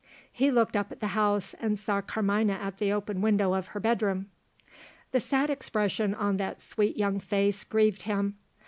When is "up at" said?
0.75-0.99